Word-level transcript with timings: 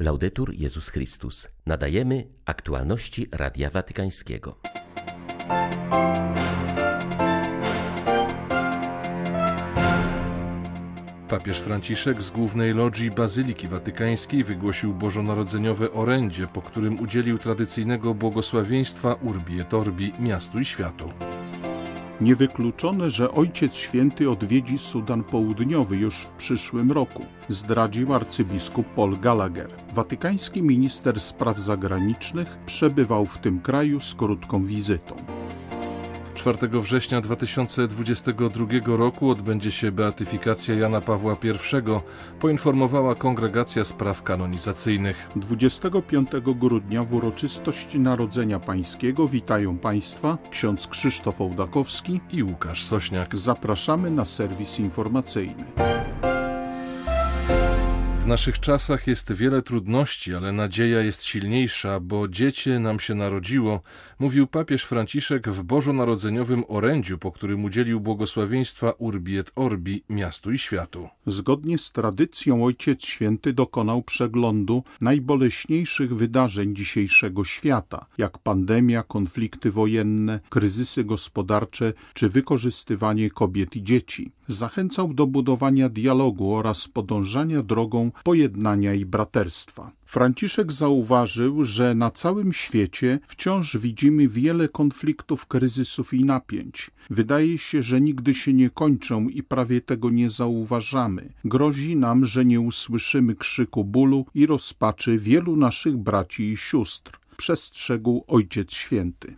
Laudetur 0.00 0.54
Jezus 0.54 0.88
Chrystus. 0.88 1.48
Nadajemy 1.66 2.28
aktualności 2.44 3.28
Radia 3.32 3.70
Watykańskiego. 3.70 4.56
Papież 11.28 11.58
Franciszek 11.58 12.22
z 12.22 12.30
głównej 12.30 12.74
lodzi 12.74 13.10
Bazyliki 13.10 13.68
Watykańskiej 13.68 14.44
wygłosił 14.44 14.94
bożonarodzeniowe 14.94 15.92
orędzie, 15.92 16.46
po 16.46 16.62
którym 16.62 17.00
udzielił 17.00 17.38
tradycyjnego 17.38 18.14
błogosławieństwa 18.14 19.14
Urbi 19.14 19.60
et 19.60 19.74
Orbi 19.74 20.12
miastu 20.18 20.58
i 20.58 20.64
światu. 20.64 21.12
Niewykluczone, 22.20 23.10
że 23.10 23.32
Ojciec 23.32 23.76
Święty 23.76 24.30
odwiedzi 24.30 24.78
Sudan 24.78 25.24
Południowy 25.24 25.96
już 25.96 26.16
w 26.16 26.32
przyszłym 26.32 26.92
roku, 26.92 27.24
zdradził 27.48 28.14
arcybiskup 28.14 28.86
Paul 28.86 29.20
Gallagher. 29.20 29.70
Watykański 29.94 30.62
minister 30.62 31.20
spraw 31.20 31.58
zagranicznych 31.58 32.58
przebywał 32.66 33.26
w 33.26 33.38
tym 33.38 33.60
kraju 33.60 34.00
z 34.00 34.14
krótką 34.14 34.64
wizytą. 34.64 35.39
4 36.40 36.68
września 36.68 37.20
2022 37.20 38.66
roku 38.96 39.30
odbędzie 39.30 39.70
się 39.70 39.92
beatyfikacja 39.92 40.74
Jana 40.74 41.00
Pawła 41.00 41.36
I, 41.44 41.48
poinformowała 42.40 43.14
Kongregacja 43.14 43.84
Spraw 43.84 44.22
Kanonizacyjnych. 44.22 45.28
25 45.36 46.28
grudnia 46.56 47.04
w 47.04 47.14
uroczystości 47.14 48.00
Narodzenia 48.00 48.60
Pańskiego 48.60 49.28
witają 49.28 49.78
Państwa 49.78 50.38
ksiądz 50.50 50.86
Krzysztof 50.86 51.40
Ołdakowski 51.40 52.20
i 52.32 52.42
Łukasz 52.42 52.84
Sośniak. 52.84 53.38
Zapraszamy 53.38 54.10
na 54.10 54.24
serwis 54.24 54.78
informacyjny. 54.78 55.64
Naszych 58.30 58.60
czasach 58.60 59.06
jest 59.06 59.32
wiele 59.32 59.62
trudności, 59.62 60.34
ale 60.34 60.52
nadzieja 60.52 61.00
jest 61.00 61.24
silniejsza, 61.24 62.00
bo 62.00 62.28
dziecię 62.28 62.78
nam 62.78 63.00
się 63.00 63.14
narodziło, 63.14 63.82
mówił 64.18 64.46
papież 64.46 64.84
Franciszek 64.84 65.48
w 65.48 65.62
bożonarodzeniowym 65.62 66.64
orędziu, 66.68 67.18
po 67.18 67.32
którym 67.32 67.64
udzielił 67.64 68.00
błogosławieństwa 68.00 68.90
Urbi 68.98 69.38
et 69.38 69.52
Orbi 69.54 70.04
miastu 70.08 70.52
i 70.52 70.58
światu. 70.58 71.08
Zgodnie 71.26 71.78
z 71.78 71.92
tradycją 71.92 72.64
Ojciec 72.64 73.04
Święty 73.04 73.52
dokonał 73.52 74.02
przeglądu 74.02 74.84
najboleśniejszych 75.00 76.16
wydarzeń 76.16 76.76
dzisiejszego 76.76 77.44
świata, 77.44 78.06
jak 78.18 78.38
pandemia, 78.38 79.02
konflikty 79.02 79.70
wojenne, 79.70 80.40
kryzysy 80.48 81.04
gospodarcze 81.04 81.92
czy 82.14 82.28
wykorzystywanie 82.28 83.30
kobiet 83.30 83.76
i 83.76 83.82
dzieci. 83.82 84.32
Zachęcał 84.48 85.14
do 85.14 85.26
budowania 85.26 85.88
dialogu 85.88 86.54
oraz 86.54 86.88
podążania 86.88 87.62
drogą 87.62 88.10
pojednania 88.22 88.94
i 88.94 89.04
braterstwa. 89.04 89.92
Franciszek 90.04 90.72
zauważył, 90.72 91.64
że 91.64 91.94
na 91.94 92.10
całym 92.10 92.52
świecie 92.52 93.18
wciąż 93.26 93.76
widzimy 93.76 94.28
wiele 94.28 94.68
konfliktów, 94.68 95.46
kryzysów 95.46 96.14
i 96.14 96.24
napięć. 96.24 96.90
Wydaje 97.10 97.58
się, 97.58 97.82
że 97.82 98.00
nigdy 98.00 98.34
się 98.34 98.52
nie 98.52 98.70
kończą 98.70 99.28
i 99.28 99.42
prawie 99.42 99.80
tego 99.80 100.10
nie 100.10 100.30
zauważamy. 100.30 101.32
Grozi 101.44 101.96
nam, 101.96 102.24
że 102.24 102.44
nie 102.44 102.60
usłyszymy 102.60 103.34
krzyku 103.34 103.84
bólu 103.84 104.26
i 104.34 104.46
rozpaczy 104.46 105.18
wielu 105.18 105.56
naszych 105.56 105.96
braci 105.96 106.42
i 106.52 106.56
sióstr 106.56 107.19
przestrzegł 107.40 108.24
Ojciec 108.26 108.74
Święty. 108.74 109.36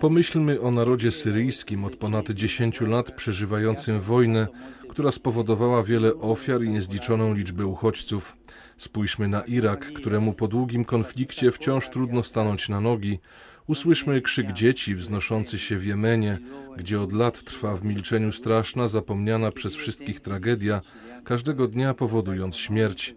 Pomyślmy 0.00 0.60
o 0.60 0.70
narodzie 0.70 1.10
syryjskim 1.10 1.84
od 1.84 1.96
ponad 1.96 2.30
10 2.30 2.80
lat 2.80 3.10
przeżywającym 3.10 4.00
wojnę, 4.00 4.48
która 4.88 5.12
spowodowała 5.12 5.82
wiele 5.82 6.14
ofiar 6.14 6.62
i 6.62 6.68
niezliczoną 6.68 7.34
liczbę 7.34 7.66
uchodźców. 7.66 8.36
Spójrzmy 8.76 9.28
na 9.28 9.40
Irak, 9.40 9.92
któremu 9.92 10.32
po 10.32 10.48
długim 10.48 10.84
konflikcie 10.84 11.50
wciąż 11.50 11.88
trudno 11.88 12.22
stanąć 12.22 12.68
na 12.68 12.80
nogi. 12.80 13.18
Usłyszmy 13.66 14.20
krzyk 14.20 14.52
dzieci 14.52 14.94
wznoszący 14.94 15.58
się 15.58 15.78
w 15.78 15.86
Jemenie, 15.86 16.38
gdzie 16.76 17.00
od 17.00 17.12
lat 17.12 17.44
trwa 17.44 17.76
w 17.76 17.84
milczeniu 17.84 18.32
straszna, 18.32 18.88
zapomniana 18.88 19.52
przez 19.52 19.76
wszystkich 19.76 20.20
tragedia, 20.20 20.80
każdego 21.24 21.68
dnia 21.68 21.94
powodując 21.94 22.56
śmierć. 22.56 23.14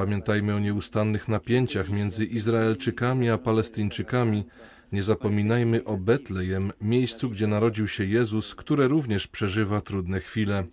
Pamiętajmy 0.00 0.54
o 0.54 0.58
nieustannych 0.58 1.28
napięciach 1.28 1.90
między 1.90 2.24
Izraelczykami 2.24 3.30
a 3.30 3.38
Palestyńczykami. 3.38 4.44
Nie 4.92 5.02
zapominajmy 5.02 5.84
o 5.84 5.96
Betlejem, 5.96 6.72
miejscu, 6.80 7.30
gdzie 7.30 7.46
narodził 7.46 7.88
się 7.88 8.04
Jezus, 8.04 8.54
które 8.54 8.88
również 8.88 9.26
przeżywa 9.26 9.80
trudne 9.80 10.20
chwile. 10.20 10.66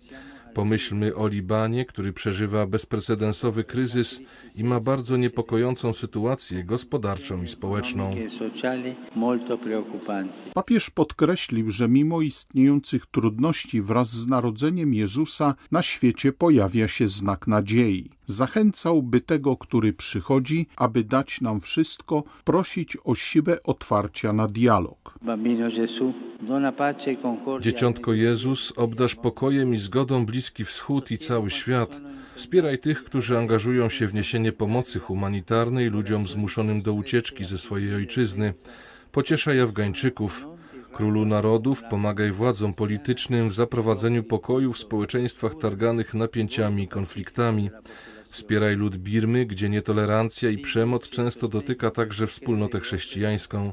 Pomyślmy 0.54 1.14
o 1.14 1.28
Libanie, 1.28 1.84
który 1.84 2.12
przeżywa 2.12 2.66
bezprecedensowy 2.66 3.64
kryzys 3.64 4.20
i 4.56 4.64
ma 4.64 4.80
bardzo 4.80 5.16
niepokojącą 5.16 5.92
sytuację 5.92 6.64
gospodarczą 6.64 7.42
i 7.42 7.48
społeczną. 7.48 8.14
Papież 10.54 10.90
podkreślił, 10.90 11.70
że 11.70 11.88
mimo 11.88 12.20
istniejących 12.20 13.06
trudności 13.06 13.82
wraz 13.82 14.10
z 14.10 14.26
narodzeniem 14.26 14.94
Jezusa 14.94 15.54
na 15.70 15.82
świecie 15.82 16.32
pojawia 16.32 16.88
się 16.88 17.08
znak 17.08 17.46
nadziei. 17.46 18.17
Zachęcał, 18.30 19.02
by 19.02 19.20
tego, 19.20 19.56
który 19.56 19.92
przychodzi, 19.92 20.66
aby 20.76 21.04
dać 21.04 21.40
nam 21.40 21.60
wszystko, 21.60 22.24
prosić 22.44 22.96
o 23.04 23.14
siłę 23.14 23.62
otwarcia 23.62 24.32
na 24.32 24.46
dialog. 24.46 25.18
Dzieciątko 27.60 28.12
Jezus, 28.12 28.72
obdasz 28.76 29.14
pokojem 29.14 29.74
i 29.74 29.76
zgodą 29.76 30.26
Bliski 30.26 30.64
Wschód 30.64 31.10
i 31.10 31.18
cały 31.18 31.50
świat. 31.50 32.00
Wspieraj 32.34 32.78
tych, 32.78 33.04
którzy 33.04 33.38
angażują 33.38 33.88
się 33.88 34.06
w 34.06 34.14
niesienie 34.14 34.52
pomocy 34.52 34.98
humanitarnej 34.98 35.90
ludziom 35.90 36.26
zmuszonym 36.26 36.82
do 36.82 36.92
ucieczki 36.92 37.44
ze 37.44 37.58
swojej 37.58 37.94
ojczyzny. 37.94 38.52
Pocieszaj 39.12 39.60
Afgańczyków. 39.60 40.46
Królu 40.92 41.24
narodów, 41.24 41.82
pomagaj 41.90 42.32
władzom 42.32 42.74
politycznym 42.74 43.48
w 43.48 43.54
zaprowadzeniu 43.54 44.22
pokoju 44.22 44.72
w 44.72 44.78
społeczeństwach 44.78 45.54
targanych 45.54 46.14
napięciami 46.14 46.82
i 46.82 46.88
konfliktami. 46.88 47.70
Wspieraj 48.38 48.76
lud 48.76 48.96
Birmy, 48.96 49.46
gdzie 49.46 49.68
nietolerancja 49.68 50.50
i 50.50 50.58
przemoc 50.58 51.08
często 51.08 51.48
dotyka 51.48 51.90
także 51.90 52.26
wspólnotę 52.26 52.80
chrześcijańską. 52.80 53.72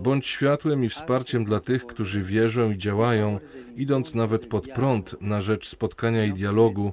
Bądź 0.00 0.26
światłem 0.26 0.84
i 0.84 0.88
wsparciem 0.88 1.44
dla 1.44 1.60
tych, 1.60 1.86
którzy 1.86 2.22
wierzą 2.22 2.70
i 2.70 2.78
działają, 2.78 3.38
idąc 3.76 4.14
nawet 4.14 4.46
pod 4.46 4.68
prąd 4.68 5.16
na 5.20 5.40
rzecz 5.40 5.68
spotkania 5.68 6.24
i 6.24 6.32
dialogu, 6.32 6.92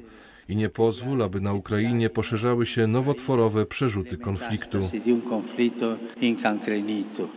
i 0.50 0.56
nie 0.56 0.70
pozwól, 0.70 1.24
aby 1.24 1.42
na 1.42 1.54
Ukrainie 1.54 2.10
poszerzały 2.10 2.66
się 2.66 2.88
nowotworowe 2.88 3.66
przerzuty 3.66 4.18
konfliktu. 4.18 4.78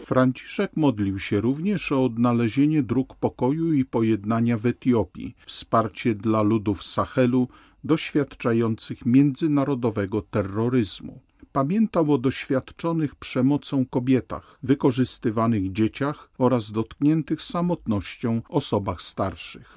Franciszek 0.05 0.71
modlił 0.77 1.19
się 1.19 1.41
również 1.41 1.93
o 1.93 2.05
odnalezienie 2.05 2.83
dróg 2.83 3.15
pokoju 3.15 3.73
i 3.73 3.85
pojednania 3.85 4.59
w 4.59 4.67
Etiopii, 4.67 5.35
wsparcie 5.47 6.15
dla 6.15 6.43
ludów 6.43 6.83
Sahelu 6.83 7.49
doświadczających 7.85 9.07
międzynarodowego 9.07 10.23
terroryzmu 10.23 11.21
pamiętał 11.53 12.13
o 12.13 12.19
doświadczonych 12.19 13.15
przemocą 13.15 13.87
kobietach, 13.87 14.59
wykorzystywanych 14.63 15.73
dzieciach 15.73 16.31
oraz 16.39 16.73
dotkniętych 16.73 17.43
samotnością 17.43 18.43
osobach 18.49 19.03
starszych. 19.03 19.77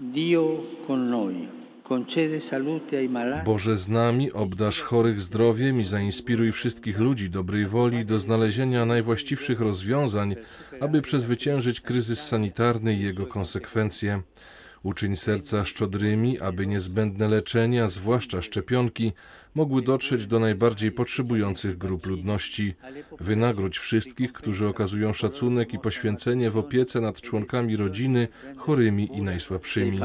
Boże 3.45 3.77
z 3.77 3.89
nami, 3.89 4.31
obdasz 4.31 4.81
chorych 4.81 5.21
zdrowiem 5.21 5.81
i 5.81 5.85
zainspiruj 5.85 6.51
wszystkich 6.51 6.99
ludzi 6.99 7.29
dobrej 7.29 7.65
woli 7.65 8.05
do 8.05 8.19
znalezienia 8.19 8.85
najwłaściwszych 8.85 9.59
rozwiązań, 9.59 10.35
aby 10.79 11.01
przezwyciężyć 11.01 11.81
kryzys 11.81 12.19
sanitarny 12.19 12.95
i 12.95 13.01
jego 13.01 13.25
konsekwencje. 13.25 14.21
Uczyń 14.85 15.15
serca 15.15 15.65
szczodrymi, 15.65 16.39
aby 16.39 16.67
niezbędne 16.67 17.27
leczenia, 17.27 17.87
zwłaszcza 17.87 18.41
szczepionki, 18.41 19.13
mogły 19.55 19.81
dotrzeć 19.81 20.27
do 20.27 20.39
najbardziej 20.39 20.91
potrzebujących 20.91 21.77
grup 21.77 22.05
ludności. 22.05 22.73
Wynagrodź 23.19 23.77
wszystkich, 23.77 24.33
którzy 24.33 24.67
okazują 24.67 25.13
szacunek 25.13 25.73
i 25.73 25.79
poświęcenie 25.79 26.49
w 26.51 26.57
opiece 26.57 27.01
nad 27.01 27.21
członkami 27.21 27.75
rodziny, 27.75 28.27
chorymi 28.57 29.09
i 29.17 29.21
najsłabszymi. 29.21 29.99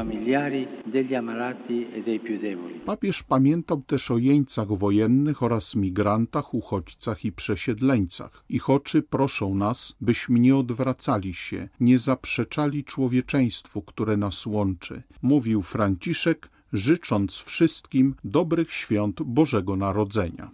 Papież 2.87 3.23
pamiętał 3.23 3.83
też 3.83 4.11
o 4.11 4.19
jeńcach 4.19 4.69
wojennych 4.69 5.43
oraz 5.43 5.77
migrantach, 5.77 6.55
uchodźcach 6.55 7.25
i 7.25 7.33
przesiedleńcach. 7.33 8.45
Ich 8.49 8.71
oczy 8.71 9.03
proszą 9.03 9.55
nas, 9.55 9.95
byśmy 10.01 10.41
nie 10.41 10.57
odwracali 10.57 11.35
się, 11.35 11.69
nie 11.81 11.99
zaprzeczali 11.99 12.85
człowieczeństwu, 12.85 13.83
które 13.83 14.17
nas 14.17 14.47
łączy. 14.47 15.03
Mówił 15.23 15.63
Franciszek, 15.63 16.51
życząc 16.73 17.39
wszystkim 17.39 18.15
dobrych 18.25 18.73
świąt 18.73 19.23
Bożego 19.23 19.77
Narodzenia. 19.77 20.51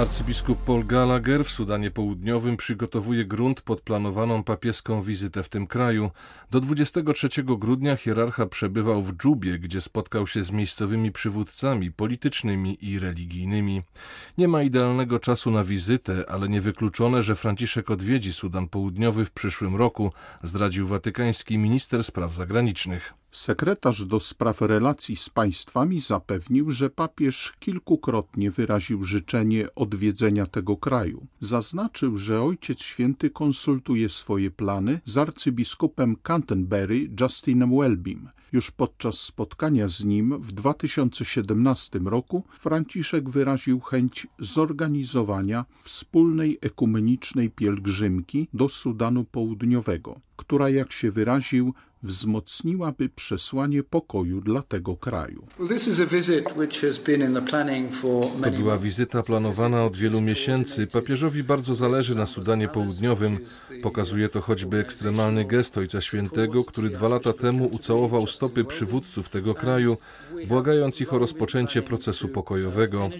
Arcybiskup 0.00 0.58
Paul 0.64 0.86
Gallagher 0.86 1.44
w 1.44 1.50
Sudanie 1.50 1.90
Południowym 1.90 2.56
przygotowuje 2.56 3.24
grunt 3.24 3.60
pod 3.60 3.80
planowaną 3.80 4.44
papieską 4.44 5.02
wizytę 5.02 5.42
w 5.42 5.48
tym 5.48 5.66
kraju. 5.66 6.10
Do 6.50 6.60
23 6.60 7.28
grudnia 7.44 7.96
hierarcha 7.96 8.46
przebywał 8.46 9.02
w 9.02 9.12
Dżubie, 9.12 9.58
gdzie 9.58 9.80
spotkał 9.80 10.26
się 10.26 10.44
z 10.44 10.52
miejscowymi 10.52 11.12
przywódcami 11.12 11.92
politycznymi 11.92 12.84
i 12.84 12.98
religijnymi. 12.98 13.82
Nie 14.38 14.48
ma 14.48 14.62
idealnego 14.62 15.18
czasu 15.18 15.50
na 15.50 15.64
wizytę, 15.64 16.24
ale 16.28 16.48
niewykluczone, 16.48 17.22
że 17.22 17.36
Franciszek 17.36 17.90
odwiedzi 17.90 18.32
Sudan 18.32 18.68
Południowy 18.68 19.24
w 19.24 19.30
przyszłym 19.30 19.76
roku, 19.76 20.12
zdradził 20.42 20.86
watykański 20.86 21.58
minister 21.58 22.04
spraw 22.04 22.34
zagranicznych. 22.34 23.19
Sekretarz 23.32 24.04
do 24.04 24.20
spraw 24.20 24.60
relacji 24.60 25.16
z 25.16 25.28
państwami 25.28 26.00
zapewnił, 26.00 26.70
że 26.70 26.90
papież 26.90 27.52
kilkukrotnie 27.58 28.50
wyraził 28.50 29.04
życzenie 29.04 29.74
odwiedzenia 29.74 30.46
tego 30.46 30.76
kraju. 30.76 31.26
Zaznaczył, 31.40 32.16
że 32.16 32.42
Ojciec 32.42 32.82
Święty 32.82 33.30
konsultuje 33.30 34.08
swoje 34.08 34.50
plany 34.50 35.00
z 35.04 35.18
arcybiskupem 35.18 36.16
Canterbury 36.22 37.10
Justinem 37.20 37.78
Welbym. 37.78 38.28
Już 38.52 38.70
podczas 38.70 39.20
spotkania 39.20 39.88
z 39.88 40.04
nim 40.04 40.42
w 40.42 40.52
2017 40.52 41.98
roku 41.98 42.44
Franciszek 42.58 43.30
wyraził 43.30 43.80
chęć 43.80 44.26
zorganizowania 44.38 45.64
wspólnej 45.80 46.58
ekumenicznej 46.60 47.50
pielgrzymki 47.50 48.48
do 48.54 48.68
Sudanu 48.68 49.24
Południowego, 49.24 50.20
która, 50.36 50.70
jak 50.70 50.92
się 50.92 51.10
wyraził, 51.10 51.74
wzmocniłaby 52.02 53.08
przesłanie 53.08 53.82
pokoju 53.82 54.40
dla 54.40 54.62
tego 54.62 54.96
kraju. 54.96 55.46
To 58.42 58.50
była 58.50 58.78
wizyta 58.78 59.22
planowana 59.22 59.84
od 59.84 59.96
wielu 59.96 60.20
miesięcy. 60.20 60.86
Papieżowi 60.86 61.42
bardzo 61.42 61.74
zależy 61.74 62.14
na 62.14 62.26
Sudanie 62.26 62.68
Południowym. 62.68 63.38
Pokazuje 63.82 64.28
to 64.28 64.40
choćby 64.40 64.76
ekstremalny 64.76 65.44
gest 65.44 65.78
Ojca 65.78 66.00
Świętego, 66.00 66.64
który 66.64 66.90
dwa 66.90 67.08
lata 67.08 67.32
temu 67.32 67.66
ucałował 67.66 68.26
stopy 68.26 68.64
przywódców 68.64 69.28
tego 69.28 69.54
kraju, 69.54 69.96
błagając 70.48 71.00
ich 71.00 71.12
o 71.12 71.18
rozpoczęcie 71.18 71.82
procesu 71.82 72.28
pokojowego. 72.28 73.10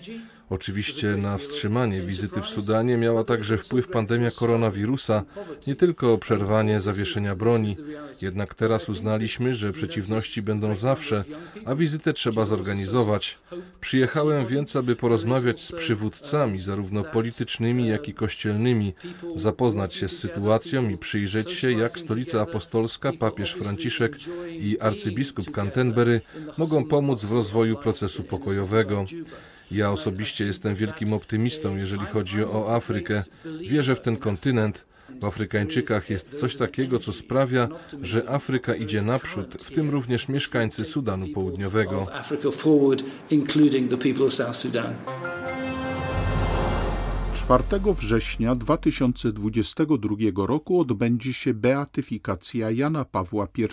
Oczywiście 0.51 1.17
na 1.17 1.39
wstrzymanie 1.39 2.01
wizyty 2.01 2.41
w 2.41 2.47
Sudanie 2.47 2.97
miała 2.97 3.25
także 3.25 3.59
wpływ 3.59 3.89
pandemia 3.89 4.31
koronawirusa, 4.31 5.23
nie 5.67 5.77
tylko 5.77 6.19
przerwanie 6.19 6.81
zawieszenia 6.81 7.37
broni. 7.37 7.77
Jednak 8.23 8.55
teraz 8.55 8.89
uznaliśmy, 8.89 9.55
że 9.55 9.73
przeciwności 9.73 10.43
będą 10.43 10.77
zawsze, 10.77 11.25
a 11.65 11.75
wizytę 11.75 12.13
trzeba 12.13 12.45
zorganizować. 12.45 13.39
Przyjechałem 13.81 14.47
więc, 14.47 14.77
aby 14.77 14.97
porozmawiać 14.97 15.61
z 15.61 15.73
przywódcami, 15.73 16.61
zarówno 16.61 17.05
politycznymi, 17.05 17.89
jak 17.89 18.09
i 18.09 18.15
kościelnymi, 18.15 18.95
zapoznać 19.35 19.95
się 19.95 20.09
z 20.09 20.19
sytuacją 20.19 20.89
i 20.89 20.99
przyjrzeć 20.99 21.53
się, 21.53 21.73
jak 21.73 21.99
Stolica 21.99 22.41
Apostolska, 22.41 23.13
papież 23.13 23.53
Franciszek 23.53 24.17
i 24.49 24.81
arcybiskup 24.81 25.51
Canterbury 25.51 26.21
mogą 26.59 26.85
pomóc 26.85 27.25
w 27.25 27.33
rozwoju 27.33 27.77
procesu 27.77 28.23
pokojowego. 28.23 29.07
Ja 29.71 29.91
osobiście 29.91 30.45
jestem 30.45 30.75
wielkim 30.75 31.13
optymistą, 31.13 31.77
jeżeli 31.77 32.07
chodzi 32.07 32.45
o 32.45 32.75
Afrykę. 32.75 33.25
Wierzę 33.61 33.97
w 33.97 34.01
ten 34.01 34.17
kontynent. 34.17 34.85
W 35.21 35.25
Afrykańczykach 35.25 36.11
jest 36.11 36.41
coś 36.41 36.57
takiego, 36.57 36.99
co 36.99 37.13
sprawia, 37.13 37.69
że 38.03 38.31
Afryka 38.31 38.75
idzie 38.75 39.03
naprzód, 39.03 39.57
w 39.63 39.71
tym 39.71 39.91
również 39.91 40.29
mieszkańcy 40.29 40.85
Sudanu 40.85 41.29
Południowego. 41.29 42.07
4 47.35 47.65
września 47.95 48.55
2022 48.55 50.47
roku 50.47 50.81
odbędzie 50.81 51.33
się 51.33 51.55
beatyfikacja 51.55 52.71
Jana 52.71 53.05
Pawła 53.05 53.49
I, 53.59 53.67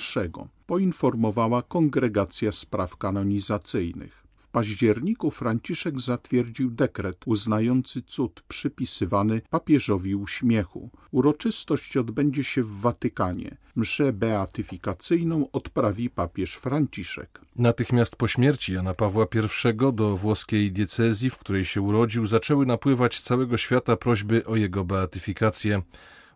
poinformowała 0.66 1.62
Kongregacja 1.62 2.52
Spraw 2.52 2.98
Kanonizacyjnych. 2.98 4.27
W 4.38 4.48
październiku 4.48 5.32
Franciszek 5.32 6.02
zatwierdził 6.02 6.72
dekret 6.72 7.18
uznający 7.26 8.02
cud 8.02 8.42
przypisywany 8.48 9.42
papieżowi 9.50 10.16
uśmiechu. 10.16 10.90
Uroczystość 11.12 11.98
odbędzie 11.98 12.44
się 12.44 12.64
w 12.64 12.82
Watykanie. 12.82 13.58
Mszę 13.76 14.14
beatyfikacyjną 14.14 15.52
odprawi 15.52 16.10
papież 16.10 16.56
Franciszek. 16.56 17.42
Natychmiast 17.56 18.16
po 18.16 18.28
śmierci 18.28 18.74
Jana 18.74 18.94
Pawła 18.94 19.26
I 19.36 19.94
do 19.94 20.18
włoskiej 20.18 20.72
diecezji, 20.72 21.30
w 21.30 21.38
której 21.38 21.66
się 21.66 21.82
urodził, 21.82 22.26
zaczęły 22.26 22.66
napływać 22.66 23.18
z 23.18 23.24
całego 23.24 23.58
świata 23.58 23.96
prośby 23.96 24.46
o 24.46 24.56
jego 24.56 24.86
beatyfikację. 24.86 25.82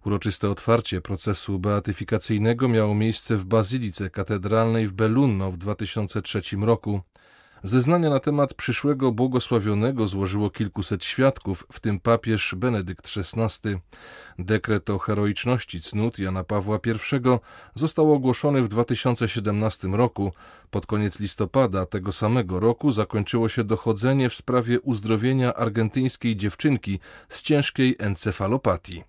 Uroczyste 0.05 0.49
otwarcie 0.49 1.01
procesu 1.01 1.59
beatyfikacyjnego 1.59 2.67
miało 2.67 2.95
miejsce 2.95 3.37
w 3.37 3.45
Bazylice 3.45 4.09
Katedralnej 4.09 4.87
w 4.87 4.93
Belunno 4.93 5.51
w 5.51 5.57
2003 5.57 6.41
roku. 6.61 7.01
Zeznania 7.63 8.09
na 8.09 8.19
temat 8.19 8.53
przyszłego 8.53 9.11
błogosławionego 9.11 10.07
złożyło 10.07 10.49
kilkuset 10.49 11.05
świadków, 11.05 11.65
w 11.71 11.79
tym 11.79 11.99
papież 11.99 12.55
Benedykt 12.57 13.09
XVI. 13.17 13.77
Dekret 14.39 14.89
o 14.89 14.99
heroiczności 14.99 15.81
cnót 15.81 16.19
Jana 16.19 16.43
Pawła 16.43 16.79
I 16.85 17.19
został 17.75 18.13
ogłoszony 18.13 18.61
w 18.61 18.67
2017 18.67 19.87
roku. 19.87 20.31
Pod 20.71 20.85
koniec 20.85 21.19
listopada 21.19 21.85
tego 21.85 22.11
samego 22.11 22.59
roku 22.59 22.91
zakończyło 22.91 23.49
się 23.49 23.63
dochodzenie 23.63 24.29
w 24.29 24.35
sprawie 24.35 24.79
uzdrowienia 24.79 25.53
argentyńskiej 25.53 26.35
dziewczynki 26.35 26.99
z 27.29 27.41
ciężkiej 27.41 27.95
encefalopatii. 27.99 29.03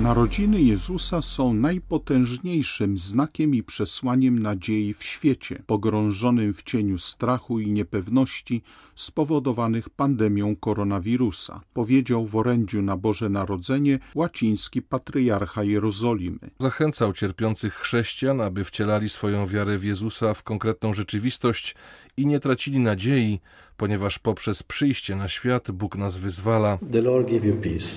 Narodziny 0.00 0.62
Jezusa 0.62 1.22
są 1.22 1.52
najpotężniejszym 1.52 2.98
znakiem 2.98 3.54
i 3.54 3.62
przesłaniem 3.62 4.38
nadziei 4.38 4.94
w 4.94 5.04
świecie, 5.04 5.62
pogrążonym 5.66 6.54
w 6.54 6.62
cieniu 6.62 6.98
strachu 6.98 7.60
i 7.60 7.70
niepewności 7.70 8.62
spowodowanych 8.94 9.90
pandemią 9.90 10.56
koronawirusa, 10.56 11.60
powiedział 11.72 12.26
w 12.26 12.36
orędziu 12.36 12.82
na 12.82 12.96
Boże 12.96 13.28
Narodzenie 13.28 13.98
łaciński 14.14 14.82
patriarcha 14.82 15.64
Jerozolimy. 15.64 16.38
Zachęcał 16.58 17.12
cierpiących 17.12 17.74
chrześcijan, 17.74 18.40
aby 18.40 18.64
wcielali 18.64 19.08
swoją 19.08 19.46
wiarę 19.46 19.78
w 19.78 19.84
Jezusa 19.84 20.34
w 20.34 20.42
konkretną 20.42 20.94
rzeczywistość 20.94 21.74
i 22.16 22.26
nie 22.26 22.40
tracili 22.40 22.78
nadziei, 22.78 23.40
ponieważ 23.76 24.18
poprzez 24.18 24.62
przyjście 24.62 25.16
na 25.16 25.28
świat 25.28 25.70
Bóg 25.70 25.96
nas 25.96 26.18
wyzwala. 26.18 26.78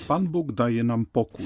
Pan 0.07 0.27
Bóg 0.27 0.51
daje 0.51 0.83
nam 0.83 1.05
pokój. 1.05 1.45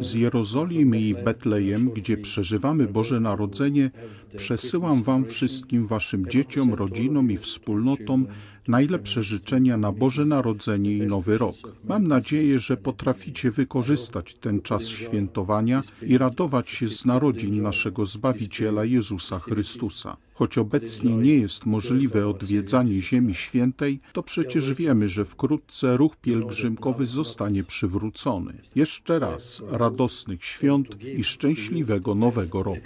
Z 0.00 0.14
Jerozolimy 0.14 1.00
i 1.00 1.14
Betlejem, 1.14 1.90
gdzie 1.90 2.16
przeżywamy 2.16 2.86
Boże 2.86 3.20
Narodzenie, 3.20 3.90
przesyłam 4.36 5.02
Wam 5.02 5.24
wszystkim 5.24 5.86
Waszym 5.86 6.26
dzieciom, 6.30 6.74
rodzinom 6.74 7.30
i 7.30 7.36
wspólnotom 7.36 8.26
najlepsze 8.68 9.22
życzenia 9.22 9.76
na 9.76 9.92
Boże 9.92 10.24
Narodzenie 10.24 10.96
i 10.96 11.02
Nowy 11.02 11.38
Rok. 11.38 11.56
Mam 11.84 12.08
nadzieję, 12.08 12.58
że 12.58 12.76
potraficie 12.76 13.50
wykorzystać 13.50 14.34
ten 14.34 14.62
czas 14.62 14.88
świętowania 14.88 15.82
i 16.02 16.18
radować 16.18 16.70
się 16.70 16.88
z 16.88 17.04
narodzin 17.04 17.62
naszego 17.62 18.04
Zbawiciela 18.04 18.84
Jezusa 18.84 19.38
Chrystusa. 19.38 20.16
Choć 20.34 20.58
obecnie 20.58 21.16
nie 21.16 21.34
jest 21.34 21.66
możliwe 21.66 22.28
odwiedzanie 22.28 23.02
Ziemi 23.02 23.34
Świętej, 23.34 24.00
to 24.12 24.22
przecież 24.22 24.74
wiemy, 24.74 25.08
że 25.08 25.24
wkrótce 25.24 25.96
ruch 25.96 26.16
pielgrzymkowy 26.16 27.06
zostanie 27.06 27.64
przywrócony. 27.64 28.52
Jeszcze 28.74 29.18
raz 29.18 29.62
radosnych 29.70 30.44
świąt 30.44 30.88
i 31.18 31.24
szczęśliwego 31.24 32.14
Nowego 32.14 32.62
Roku. 32.62 32.80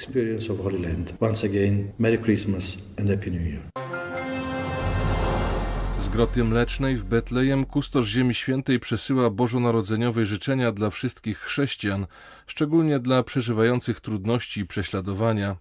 Groty 6.12 6.44
mlecznej 6.44 6.96
w 6.96 7.04
Betlejem 7.04 7.64
kustosz 7.64 8.08
Ziemi 8.08 8.34
Świętej 8.34 8.78
przesyła 8.78 9.30
bożonarodzeniowe 9.30 10.26
życzenia 10.26 10.72
dla 10.72 10.90
wszystkich 10.90 11.38
chrześcijan, 11.38 12.06
szczególnie 12.46 12.98
dla 12.98 13.22
przeżywających 13.22 14.00
trudności 14.00 14.60
i 14.60 14.66
prześladowania. 14.66 15.56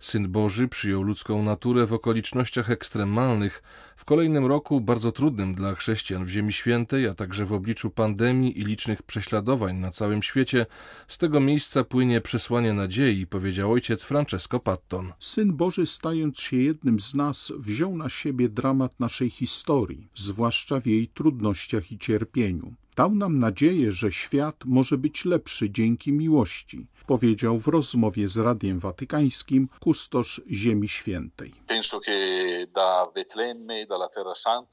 Syn 0.00 0.28
Boży 0.28 0.68
przyjął 0.68 1.02
ludzką 1.02 1.42
naturę 1.42 1.86
w 1.86 1.92
okolicznościach 1.92 2.70
ekstremalnych, 2.70 3.62
w 3.96 4.04
kolejnym 4.04 4.46
roku 4.46 4.80
bardzo 4.80 5.12
trudnym 5.12 5.54
dla 5.54 5.74
chrześcijan 5.74 6.24
w 6.24 6.28
Ziemi 6.28 6.52
Świętej, 6.52 7.08
a 7.08 7.14
także 7.14 7.44
w 7.44 7.52
obliczu 7.52 7.90
pandemii 7.90 8.60
i 8.60 8.64
licznych 8.64 9.02
prześladowań 9.02 9.76
na 9.76 9.90
całym 9.90 10.22
świecie. 10.22 10.66
Z 11.08 11.18
tego 11.18 11.40
miejsca 11.40 11.84
płynie 11.84 12.20
przesłanie 12.20 12.72
nadziei, 12.72 13.26
powiedział 13.26 13.72
ojciec 13.72 14.02
Francesco 14.02 14.60
Patton. 14.60 15.12
Syn 15.20 15.52
Boży, 15.52 15.86
stając 15.86 16.40
się 16.40 16.56
jednym 16.56 17.00
z 17.00 17.14
nas, 17.14 17.52
wziął 17.58 17.96
na 17.96 18.08
siebie 18.08 18.48
dramat 18.48 19.00
naszej 19.00 19.30
historii, 19.30 19.91
zwłaszcza 20.14 20.80
w 20.80 20.86
jej 20.86 21.08
trudnościach 21.08 21.92
i 21.92 21.98
cierpieniu. 21.98 22.74
Dał 22.96 23.14
nam 23.14 23.38
nadzieję, 23.38 23.92
że 23.92 24.12
świat 24.12 24.64
może 24.64 24.98
być 24.98 25.24
lepszy 25.24 25.70
dzięki 25.70 26.12
miłości. 26.12 26.86
powiedział 27.06 27.58
w 27.58 27.68
rozmowie 27.68 28.28
z 28.28 28.36
Radiem 28.36 28.78
Watykańskim 28.78 29.68
kustosz 29.80 30.40
Ziemi 30.50 30.88
Świętej. 30.88 31.52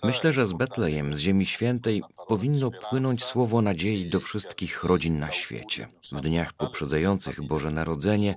Myślę, 0.04 0.34
że 0.34 0.46
z 0.46 0.54
Betlejem, 0.54 1.14
z 1.16 1.20
Ziemi 1.20 1.46
Świętej, 1.46 2.02
powinno 2.28 2.72
płynąć 2.90 3.24
słowo 3.24 3.62
nadziei 3.62 4.10
do 4.10 4.20
wszystkich 4.20 4.84
rodzin 4.84 5.18
na 5.18 5.32
świecie. 5.32 5.88
W 6.12 6.22
dniach 6.22 6.54
poprzedzających 6.54 7.48
Boże 7.48 7.72
Narodzenie 7.72 8.36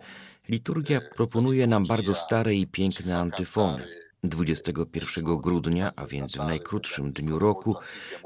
liturgia 0.49 1.01
proponuje 1.15 1.67
nam 1.67 1.85
bardzo 1.89 2.15
stare 2.15 2.55
i 2.55 2.67
piękne 2.67 3.19
antyfony. 3.19 4.02
21 4.25 5.37
grudnia, 5.37 5.93
a 5.97 6.07
więc 6.07 6.33
w 6.33 6.37
najkrótszym 6.37 7.13
dniu 7.13 7.39
roku, 7.39 7.77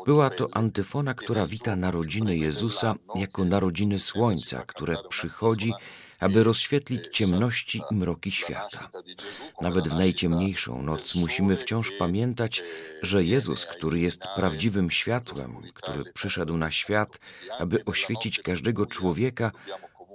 była 0.06 0.30
to 0.30 0.48
antyfona, 0.52 1.14
która 1.14 1.46
wita 1.46 1.76
narodziny 1.76 2.36
Jezusa 2.36 2.94
jako 3.14 3.44
narodziny 3.44 4.00
Słońca, 4.00 4.64
które 4.66 4.96
przychodzi, 5.08 5.72
aby 6.20 6.44
rozświetlić 6.44 7.08
ciemności 7.12 7.82
i 7.90 7.94
mroki 7.94 8.30
świata. 8.30 8.88
Nawet 9.60 9.88
w 9.88 9.94
najciemniejszą 9.94 10.82
noc 10.82 11.14
musimy 11.14 11.56
wciąż 11.56 11.92
pamiętać, 11.98 12.62
że 13.02 13.24
Jezus, 13.24 13.66
który 13.66 14.00
jest 14.00 14.22
prawdziwym 14.36 14.90
światłem, 14.90 15.56
który 15.74 16.12
przyszedł 16.12 16.56
na 16.56 16.70
świat, 16.70 17.20
aby 17.58 17.84
oświecić 17.84 18.40
każdego 18.40 18.86
człowieka, 18.86 19.52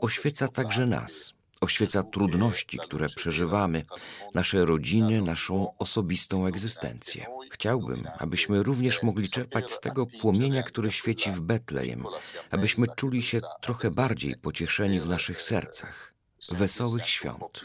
oświeca 0.01 0.47
także 0.47 0.85
nas 0.85 1.40
oświeca 1.61 2.03
trudności, 2.03 2.77
które 2.77 3.07
przeżywamy, 3.15 3.85
nasze 4.33 4.65
rodziny, 4.65 5.21
naszą 5.21 5.77
osobistą 5.77 6.45
egzystencję. 6.45 7.25
Chciałbym, 7.51 8.07
abyśmy 8.17 8.63
również 8.63 9.03
mogli 9.03 9.29
czerpać 9.29 9.71
z 9.71 9.79
tego 9.79 10.05
płomienia, 10.21 10.63
który 10.63 10.91
świeci 10.91 11.31
w 11.31 11.39
Betlejem, 11.39 12.05
abyśmy 12.51 12.87
czuli 12.95 13.21
się 13.21 13.41
trochę 13.61 13.91
bardziej 13.91 14.35
pocieszeni 14.35 14.99
w 14.99 15.09
naszych 15.09 15.41
sercach. 15.41 16.13
Wesołych 16.51 17.09
świąt. 17.09 17.61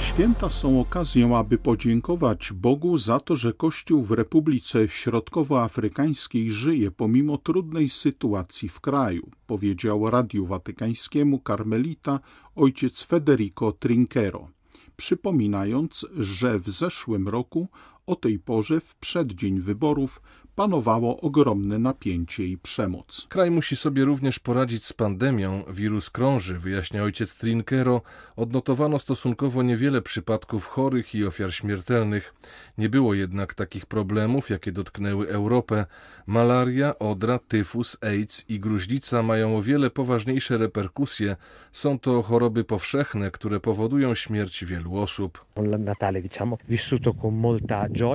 Święta 0.00 0.48
są 0.48 0.80
okazją, 0.80 1.36
aby 1.36 1.58
podziękować 1.58 2.52
Bogu 2.52 2.96
za 2.96 3.20
to, 3.20 3.36
że 3.36 3.52
Kościół 3.52 4.02
w 4.02 4.10
Republice 4.10 4.88
Środkowoafrykańskiej 4.88 6.50
żyje 6.50 6.90
pomimo 6.90 7.38
trudnej 7.38 7.88
sytuacji 7.88 8.68
w 8.68 8.80
kraju, 8.80 9.30
powiedział 9.46 10.10
Radiu 10.10 10.46
Watykańskiemu 10.46 11.38
karmelita 11.38 12.20
ojciec 12.56 13.02
Federico 13.02 13.72
Trinquero, 13.72 14.48
przypominając, 14.96 16.06
że 16.16 16.58
w 16.58 16.70
zeszłym 16.70 17.28
roku 17.28 17.68
o 18.06 18.16
tej 18.16 18.38
porze 18.38 18.80
w 18.80 18.94
przeddzień 18.94 19.60
wyborów 19.60 20.20
panowało 20.58 21.20
ogromne 21.20 21.78
napięcie 21.78 22.46
i 22.46 22.58
przemoc. 22.58 23.26
Kraj 23.28 23.50
musi 23.50 23.76
sobie 23.76 24.04
również 24.04 24.38
poradzić 24.38 24.84
z 24.84 24.92
pandemią. 24.92 25.62
Wirus 25.70 26.10
krąży, 26.10 26.58
wyjaśnia 26.58 27.02
ojciec 27.02 27.34
Trinkero. 27.34 28.02
Odnotowano 28.36 28.98
stosunkowo 28.98 29.62
niewiele 29.62 30.02
przypadków 30.02 30.66
chorych 30.66 31.14
i 31.14 31.24
ofiar 31.24 31.54
śmiertelnych. 31.54 32.34
Nie 32.78 32.88
było 32.88 33.14
jednak 33.14 33.54
takich 33.54 33.86
problemów, 33.86 34.50
jakie 34.50 34.72
dotknęły 34.72 35.28
Europę. 35.28 35.86
Malaria, 36.26 36.98
odra, 36.98 37.38
tyfus, 37.38 37.96
AIDS 38.00 38.44
i 38.48 38.60
gruźlica 38.60 39.22
mają 39.22 39.56
o 39.56 39.62
wiele 39.62 39.90
poważniejsze 39.90 40.58
reperkusje. 40.58 41.36
Są 41.72 41.98
to 41.98 42.22
choroby 42.22 42.64
powszechne, 42.64 43.30
które 43.30 43.60
powodują 43.60 44.14
śmierć 44.14 44.64
wielu 44.64 44.96
osób. 44.96 45.44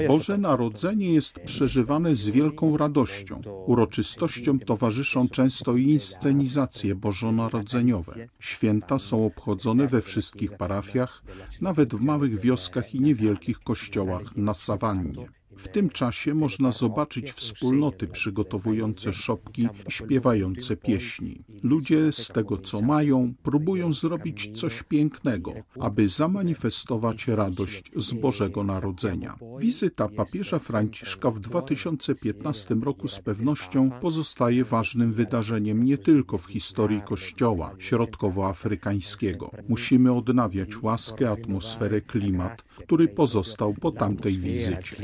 Boże 0.07 0.37
Narodzenie 0.37 1.13
jest 1.13 1.39
przeżywane 1.39 2.15
z 2.15 2.32
wielką 2.33 2.77
radością. 2.77 3.41
Uroczystościom 3.65 4.59
towarzyszą 4.59 5.29
często 5.29 5.77
inscenizacje 5.77 6.95
bożonarodzeniowe. 6.95 8.27
Święta 8.39 8.99
są 8.99 9.25
obchodzone 9.25 9.87
we 9.87 10.01
wszystkich 10.01 10.57
parafiach, 10.57 11.23
nawet 11.61 11.95
w 11.95 12.01
małych 12.01 12.39
wioskach 12.39 12.95
i 12.95 13.01
niewielkich 13.01 13.59
kościołach 13.59 14.35
na 14.35 14.53
sawannie. 14.53 15.27
W 15.57 15.67
tym 15.67 15.89
czasie 15.89 16.33
można 16.33 16.71
zobaczyć 16.71 17.31
wspólnoty 17.31 18.07
przygotowujące 18.07 19.13
szopki 19.13 19.67
i 19.87 19.91
śpiewające 19.91 20.77
pieśni. 20.77 21.43
Ludzie 21.63 22.11
z 22.11 22.27
tego, 22.27 22.57
co 22.57 22.81
mają, 22.81 23.33
próbują 23.43 23.93
zrobić 23.93 24.49
coś 24.59 24.83
pięknego, 24.83 25.53
aby 25.79 26.07
zamanifestować 26.07 27.27
radość 27.27 27.91
z 27.95 28.13
Bożego 28.13 28.63
Narodzenia. 28.63 29.37
Wizyta 29.59 30.09
papieża 30.09 30.59
Franciszka 30.59 31.31
w 31.31 31.39
2015 31.39 32.75
roku 32.75 33.07
z 33.07 33.19
pewnością 33.19 33.91
pozostaje 34.01 34.63
ważnym 34.63 35.13
wydarzeniem 35.13 35.83
nie 35.83 35.97
tylko 35.97 36.37
w 36.37 36.45
historii 36.45 37.01
Kościoła 37.01 37.75
środkowoafrykańskiego. 37.79 39.51
Musimy 39.69 40.13
odnawiać 40.13 40.81
łaskę, 40.81 41.29
atmosferę, 41.29 42.01
klimat, 42.01 42.63
który 42.75 43.07
pozostał 43.07 43.73
po 43.73 43.91
tamtej 43.91 44.37
wizycie 44.37 44.95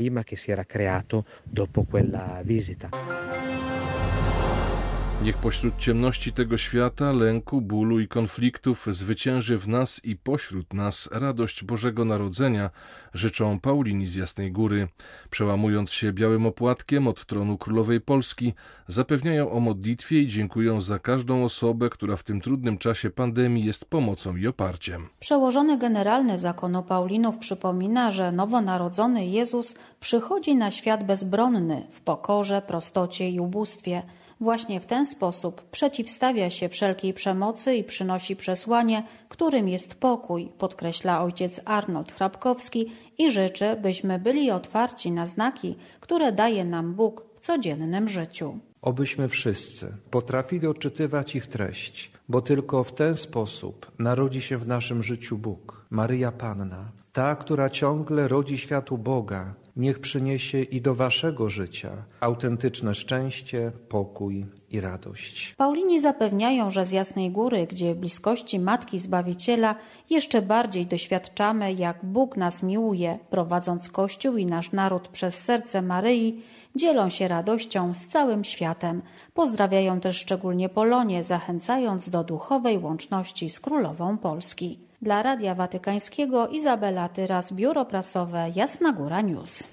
Niech 5.24 5.36
pośród 5.36 5.78
ciemności 5.78 6.32
tego 6.32 6.58
świata, 6.58 7.12
lęku, 7.12 7.60
bólu 7.60 8.00
i 8.00 8.08
konfliktów 8.08 8.86
zwycięży 8.90 9.58
w 9.58 9.68
nas 9.68 10.04
i 10.04 10.16
pośród 10.16 10.74
nas 10.74 11.08
radość 11.12 11.64
Bożego 11.64 12.04
Narodzenia, 12.04 12.70
życzą 13.14 13.60
Paulini 13.60 14.06
z 14.06 14.14
Jasnej 14.14 14.52
Góry. 14.52 14.88
Przełamując 15.30 15.92
się 15.92 16.12
białym 16.12 16.46
opłatkiem 16.46 17.08
od 17.08 17.26
tronu 17.26 17.58
Królowej 17.58 18.00
Polski, 18.00 18.54
zapewniają 18.88 19.50
o 19.50 19.60
modlitwie 19.60 20.18
i 20.20 20.26
dziękują 20.26 20.80
za 20.80 20.98
każdą 20.98 21.44
osobę, 21.44 21.90
która 21.90 22.16
w 22.16 22.22
tym 22.22 22.40
trudnym 22.40 22.78
czasie 22.78 23.10
pandemii 23.10 23.64
jest 23.64 23.84
pomocą 23.84 24.36
i 24.36 24.46
oparciem. 24.46 25.08
Przełożony 25.18 25.78
generalny 25.78 26.38
zakonu 26.38 26.82
Paulinów 26.82 27.38
przypomina, 27.38 28.10
że 28.10 28.32
nowonarodzony 28.32 29.26
Jezus 29.26 29.74
przychodzi 30.00 30.56
na 30.56 30.70
świat 30.70 31.06
bezbronny, 31.06 31.86
w 31.90 32.00
pokorze, 32.00 32.62
prostocie 32.62 33.30
i 33.30 33.40
ubóstwie– 33.40 34.02
Właśnie 34.40 34.80
w 34.80 34.86
ten 34.86 35.06
sposób 35.06 35.62
przeciwstawia 35.62 36.50
się 36.50 36.68
wszelkiej 36.68 37.14
przemocy 37.14 37.74
i 37.74 37.84
przynosi 37.84 38.36
przesłanie, 38.36 39.02
którym 39.28 39.68
jest 39.68 39.94
pokój, 39.94 40.52
podkreśla 40.58 41.22
ojciec 41.22 41.60
Arnold 41.64 42.12
Hrabkowski 42.12 42.92
i 43.18 43.30
życzy, 43.30 43.76
byśmy 43.82 44.18
byli 44.18 44.50
otwarci 44.50 45.12
na 45.12 45.26
znaki, 45.26 45.76
które 46.00 46.32
daje 46.32 46.64
nam 46.64 46.94
Bóg 46.94 47.24
w 47.34 47.40
codziennym 47.40 48.08
życiu. 48.08 48.58
Obyśmy 48.82 49.28
wszyscy 49.28 49.92
potrafili 50.10 50.66
odczytywać 50.66 51.36
ich 51.36 51.46
treść, 51.46 52.12
bo 52.28 52.42
tylko 52.42 52.84
w 52.84 52.92
ten 52.92 53.16
sposób 53.16 53.92
narodzi 53.98 54.42
się 54.42 54.58
w 54.58 54.66
naszym 54.66 55.02
życiu 55.02 55.38
Bóg, 55.38 55.86
Maryja 55.90 56.32
Panna, 56.32 56.92
ta, 57.12 57.36
która 57.36 57.70
ciągle 57.70 58.28
rodzi 58.28 58.58
światu 58.58 58.98
Boga 58.98 59.54
niech 59.76 59.98
przyniesie 59.98 60.62
i 60.62 60.80
do 60.80 60.94
waszego 60.94 61.50
życia 61.50 61.90
autentyczne 62.20 62.94
szczęście, 62.94 63.72
pokój 63.88 64.46
i 64.70 64.80
radość. 64.80 65.54
Paulini 65.56 66.00
zapewniają, 66.00 66.70
że 66.70 66.86
z 66.86 66.92
Jasnej 66.92 67.30
Góry, 67.30 67.66
gdzie 67.66 67.94
bliskości 67.94 68.58
Matki 68.58 68.98
Zbawiciela 68.98 69.74
jeszcze 70.10 70.42
bardziej 70.42 70.86
doświadczamy, 70.86 71.72
jak 71.72 72.04
Bóg 72.04 72.36
nas 72.36 72.62
miłuje, 72.62 73.18
prowadząc 73.30 73.88
Kościół 73.88 74.36
i 74.36 74.46
nasz 74.46 74.72
naród 74.72 75.08
przez 75.08 75.42
serce 75.42 75.82
Maryi, 75.82 76.42
dzielą 76.76 77.08
się 77.08 77.28
radością 77.28 77.94
z 77.94 78.06
całym 78.06 78.44
światem. 78.44 79.02
Pozdrawiają 79.34 80.00
też 80.00 80.16
szczególnie 80.16 80.68
Polonię, 80.68 81.24
zachęcając 81.24 82.10
do 82.10 82.24
duchowej 82.24 82.78
łączności 82.78 83.50
z 83.50 83.60
Królową 83.60 84.18
Polski. 84.18 84.89
Dla 85.02 85.22
Radia 85.22 85.54
Watykańskiego 85.54 86.48
Izabela 86.48 87.08
Tyras, 87.08 87.52
Biuro 87.52 87.84
Prasowe 87.84 88.50
Jasna 88.54 88.92
Góra 88.92 89.20
News. 89.20 89.68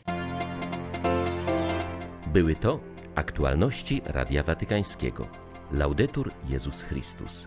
Były 2.33 2.55
to 2.55 2.79
aktualności 3.15 4.01
Radia 4.05 4.43
Watykańskiego. 4.43 5.27
Laudetur 5.71 6.31
Jezus 6.49 6.81
Chrystus. 6.81 7.45